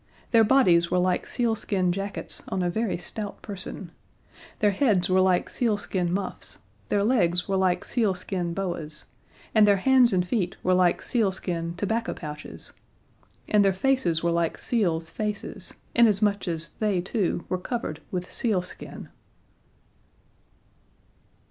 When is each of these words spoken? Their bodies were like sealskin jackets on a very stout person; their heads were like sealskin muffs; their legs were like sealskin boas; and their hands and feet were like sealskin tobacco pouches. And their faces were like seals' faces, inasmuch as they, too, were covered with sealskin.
Their 0.31 0.43
bodies 0.43 0.89
were 0.89 0.97
like 0.97 1.27
sealskin 1.27 1.91
jackets 1.91 2.41
on 2.49 2.63
a 2.63 2.71
very 2.71 2.97
stout 2.97 3.43
person; 3.43 3.91
their 4.57 4.71
heads 4.71 5.11
were 5.11 5.21
like 5.21 5.47
sealskin 5.47 6.11
muffs; 6.11 6.57
their 6.89 7.03
legs 7.03 7.47
were 7.47 7.55
like 7.55 7.85
sealskin 7.85 8.55
boas; 8.55 9.05
and 9.53 9.67
their 9.67 9.77
hands 9.77 10.11
and 10.11 10.27
feet 10.27 10.57
were 10.63 10.73
like 10.73 11.03
sealskin 11.03 11.75
tobacco 11.75 12.15
pouches. 12.15 12.73
And 13.47 13.63
their 13.63 13.73
faces 13.73 14.23
were 14.23 14.31
like 14.31 14.57
seals' 14.57 15.11
faces, 15.11 15.75
inasmuch 15.93 16.47
as 16.47 16.71
they, 16.79 16.99
too, 16.99 17.45
were 17.47 17.59
covered 17.59 18.01
with 18.09 18.33
sealskin. 18.33 19.07